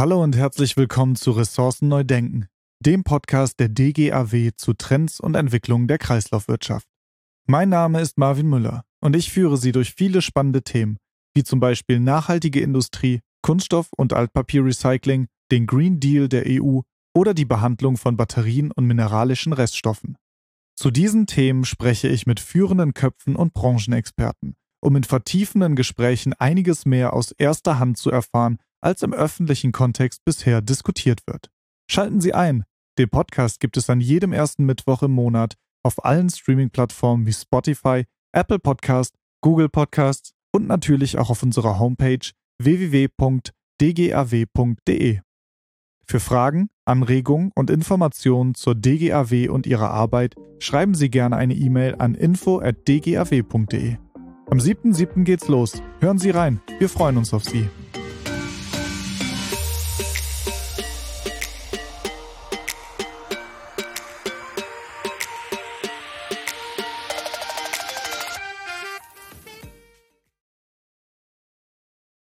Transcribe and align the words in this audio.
Hallo 0.00 0.22
und 0.22 0.34
herzlich 0.34 0.78
willkommen 0.78 1.14
zu 1.14 1.30
Ressourcen 1.32 1.88
neu 1.88 2.04
denken, 2.04 2.46
dem 2.82 3.04
Podcast 3.04 3.60
der 3.60 3.68
DGAW 3.68 4.52
zu 4.56 4.72
Trends 4.72 5.20
und 5.20 5.34
Entwicklungen 5.34 5.88
der 5.88 5.98
Kreislaufwirtschaft. 5.98 6.86
Mein 7.46 7.68
Name 7.68 8.00
ist 8.00 8.16
Marvin 8.16 8.48
Müller 8.48 8.84
und 9.02 9.14
ich 9.14 9.30
führe 9.30 9.58
Sie 9.58 9.72
durch 9.72 9.92
viele 9.92 10.22
spannende 10.22 10.62
Themen, 10.62 10.96
wie 11.34 11.42
zum 11.42 11.60
Beispiel 11.60 12.00
nachhaltige 12.00 12.60
Industrie, 12.60 13.20
Kunststoff- 13.42 13.92
und 13.94 14.14
Altpapierrecycling, 14.14 15.26
den 15.52 15.66
Green 15.66 16.00
Deal 16.00 16.30
der 16.30 16.44
EU 16.46 16.80
oder 17.14 17.34
die 17.34 17.44
Behandlung 17.44 17.98
von 17.98 18.16
Batterien 18.16 18.70
und 18.70 18.86
mineralischen 18.86 19.52
Reststoffen. 19.52 20.16
Zu 20.76 20.90
diesen 20.90 21.26
Themen 21.26 21.66
spreche 21.66 22.08
ich 22.08 22.24
mit 22.24 22.40
führenden 22.40 22.94
Köpfen 22.94 23.36
und 23.36 23.52
Branchenexperten, 23.52 24.54
um 24.80 24.96
in 24.96 25.04
vertiefenden 25.04 25.76
Gesprächen 25.76 26.32
einiges 26.32 26.86
mehr 26.86 27.12
aus 27.12 27.32
erster 27.32 27.78
Hand 27.78 27.98
zu 27.98 28.10
erfahren, 28.10 28.56
als 28.80 29.02
im 29.02 29.12
öffentlichen 29.12 29.72
Kontext 29.72 30.24
bisher 30.24 30.60
diskutiert 30.62 31.26
wird. 31.26 31.50
Schalten 31.90 32.20
Sie 32.20 32.34
ein. 32.34 32.64
Den 32.98 33.08
Podcast 33.08 33.60
gibt 33.60 33.76
es 33.76 33.88
an 33.90 34.00
jedem 34.00 34.32
ersten 34.32 34.64
Mittwoch 34.64 35.02
im 35.02 35.12
Monat 35.12 35.54
auf 35.82 36.04
allen 36.04 36.28
Streaming-Plattformen 36.28 37.26
wie 37.26 37.32
Spotify, 37.32 38.04
Apple 38.32 38.58
Podcast, 38.58 39.14
Google 39.40 39.68
Podcasts 39.68 40.32
und 40.52 40.66
natürlich 40.66 41.18
auch 41.18 41.30
auf 41.30 41.42
unserer 41.42 41.78
Homepage 41.78 42.30
www.dgaw.de. 42.58 43.60
Für 46.06 46.20
Fragen, 46.20 46.68
Anregungen 46.84 47.52
und 47.54 47.70
Informationen 47.70 48.54
zur 48.54 48.74
DGAW 48.74 49.48
und 49.48 49.66
ihrer 49.66 49.90
Arbeit 49.90 50.34
schreiben 50.58 50.94
Sie 50.94 51.08
gerne 51.08 51.36
eine 51.36 51.54
E-Mail 51.54 51.94
an 51.98 52.14
info@dgaw.de. 52.14 53.96
Am 54.50 54.58
7.7. 54.58 55.22
geht's 55.22 55.46
los. 55.46 55.80
Hören 56.00 56.18
Sie 56.18 56.30
rein. 56.30 56.60
Wir 56.80 56.88
freuen 56.88 57.16
uns 57.16 57.32
auf 57.32 57.44
Sie. 57.44 57.68